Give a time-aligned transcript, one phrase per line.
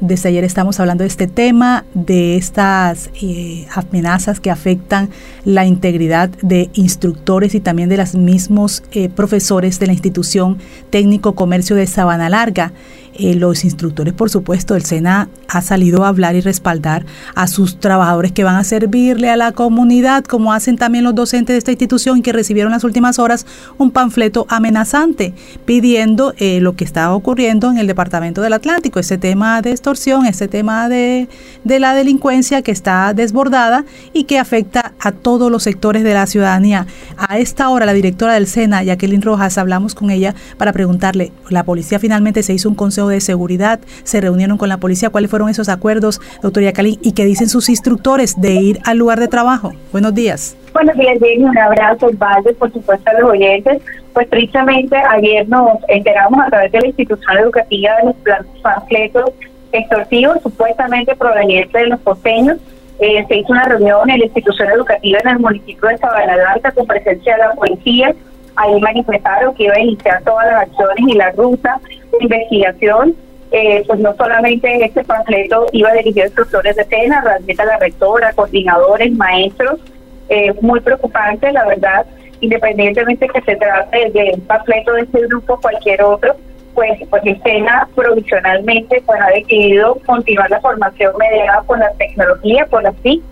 [0.00, 5.08] Desde ayer estamos hablando de este tema, de estas eh, amenazas que afectan
[5.44, 10.58] la integridad de instructores y también de los mismos eh, profesores de la institución
[10.90, 12.72] técnico comercio de Sabana Larga.
[13.20, 17.04] Eh, los instructores, por supuesto, el SENA ha salido a hablar y respaldar
[17.34, 21.54] a sus trabajadores que van a servirle a la comunidad, como hacen también los docentes
[21.54, 23.44] de esta institución que recibieron las últimas horas
[23.76, 25.34] un panfleto amenazante
[25.64, 30.24] pidiendo eh, lo que estaba ocurriendo en el Departamento del Atlántico, ese tema de extorsión,
[30.24, 31.28] ese tema de,
[31.64, 36.28] de la delincuencia que está desbordada y que afecta a todos los sectores de la
[36.28, 36.86] ciudadanía.
[37.16, 41.64] A esta hora, la directora del SENA, Jacqueline Rojas, hablamos con ella para preguntarle, la
[41.64, 45.48] policía finalmente se hizo un consejo de seguridad, se reunieron con la policía, cuáles fueron
[45.48, 49.72] esos acuerdos, doctor Yacalín, y qué dicen sus instructores de ir al lugar de trabajo.
[49.92, 50.56] Buenos días.
[50.72, 51.44] Buenos días, Jenny.
[51.44, 53.82] Un abrazo, Valde, por supuesto, a los oyentes.
[54.12, 59.30] Pues precisamente ayer nos enteramos a través de la institución educativa de los panfletos
[59.72, 62.58] extorsivos, supuestamente provenientes de los costeños.
[63.00, 66.36] Eh, se hizo una reunión en la institución educativa en el municipio de Sabana
[66.74, 68.14] con presencia de la policía.
[68.56, 71.80] Ahí manifestaron que iba a iniciar todas las acciones y la ruta
[72.20, 73.14] investigación,
[73.50, 77.78] eh, pues no solamente este panfleto iba dirigido a instructores de cena, realmente a la
[77.78, 79.80] rectora, coordinadores, maestros,
[80.28, 82.04] eh, muy preocupante, la verdad,
[82.40, 86.36] independientemente que se trate de un panfleto de este grupo o cualquier otro,
[86.74, 92.82] pues, pues escena provisionalmente pues ha decidido continuar la formación mediada por la tecnología, por
[92.82, 93.22] las TIC,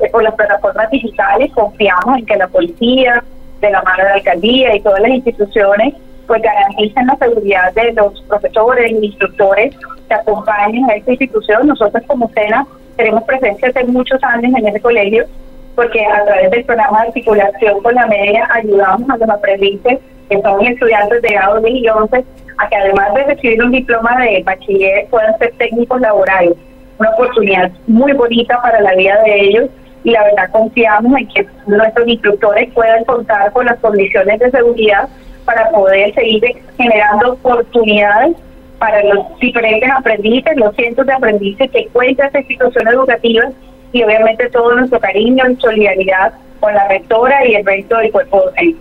[0.00, 3.22] eh, por las plataformas digitales, confiamos en que la policía,
[3.60, 5.94] de la mano de la alcaldía y todas las instituciones
[6.26, 9.74] pues garanticen la seguridad de los profesores instructores
[10.08, 11.66] que acompañen a esta institución.
[11.66, 15.26] Nosotros como SENA tenemos presencia hace muchos años en ese colegio
[15.74, 20.42] porque a través del programa de articulación con la media ayudamos a los aprendices que
[20.42, 22.24] son estudiantes de grado 10 y 11
[22.58, 26.54] a que además de recibir un diploma de bachiller puedan ser técnicos laborales.
[26.98, 29.70] Una oportunidad muy bonita para la vida de ellos
[30.02, 35.08] y la verdad confiamos en que nuestros instructores puedan contar con las condiciones de seguridad
[35.46, 36.42] para poder seguir
[36.76, 38.36] generando oportunidades
[38.78, 43.44] para los diferentes aprendices, los cientos de aprendices que cuenta esta institución educativa
[43.92, 48.42] y obviamente todo nuestro cariño y solidaridad con la rectora y el resto del cuerpo
[48.44, 48.78] docente.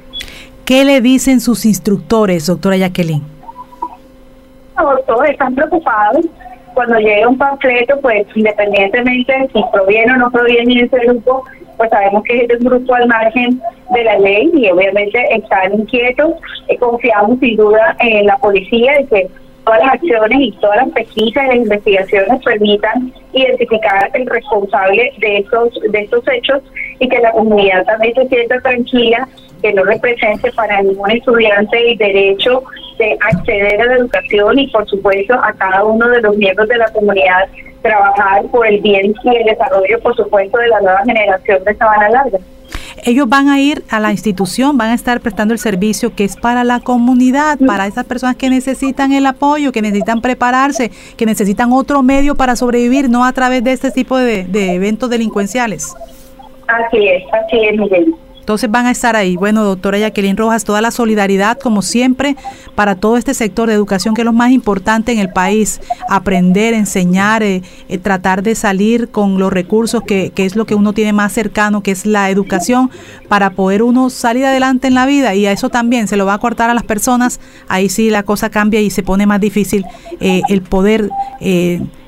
[0.65, 3.23] ¿Qué le dicen sus instructores, doctora Jacqueline?
[5.07, 6.25] todos están preocupados.
[6.73, 11.45] Cuando llega un panfleto, pues independientemente de si proviene o no proviene de ese grupo,
[11.77, 16.33] pues sabemos que es un grupo al margen de la ley y obviamente están inquietos.
[16.67, 19.27] Eh, confiamos sin duda en la policía y que
[19.65, 25.37] todas las acciones y todas las pesquisas y las investigaciones permitan identificar el responsable de
[25.39, 26.61] estos de estos hechos
[26.99, 29.27] y que la comunidad también se sienta tranquila
[29.61, 32.63] que no represente para ningún estudiante el derecho
[32.97, 36.77] de acceder a la educación y por supuesto a cada uno de los miembros de
[36.77, 37.47] la comunidad
[37.81, 42.09] trabajar por el bien y el desarrollo, por supuesto, de la nueva generación de Sabana
[42.09, 42.39] Larga.
[43.03, 46.35] Ellos van a ir a la institución, van a estar prestando el servicio que es
[46.35, 51.71] para la comunidad, para esas personas que necesitan el apoyo, que necesitan prepararse, que necesitan
[51.71, 55.93] otro medio para sobrevivir, no a través de este tipo de, de eventos delincuenciales.
[56.67, 58.15] Así es, así es, Miguel.
[58.45, 59.37] Entonces van a estar ahí.
[59.37, 62.35] Bueno, doctora Jacqueline Rojas, toda la solidaridad, como siempre,
[62.75, 65.81] para todo este sector de educación que es lo más importante en el país.
[66.07, 70.75] Aprender, enseñar, eh, eh, tratar de salir con los recursos que, que es lo que
[70.75, 72.91] uno tiene más cercano, que es la educación,
[73.27, 75.33] para poder uno salir adelante en la vida.
[75.33, 77.39] Y a eso también se lo va a cortar a las personas.
[77.67, 79.85] Ahí sí la cosa cambia y se pone más difícil
[80.19, 81.09] eh, el poder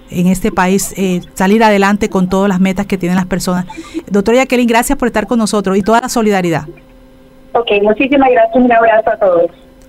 [0.10, 3.66] en este país eh, salir adelante con todas las metas que tienen las personas.
[4.10, 6.64] Doctora Jacqueline, gracias por estar con nosotros y toda la solidaridad.
[7.54, 8.56] Ok, muchísimas gracias.
[8.56, 9.52] Un abrazo a todos.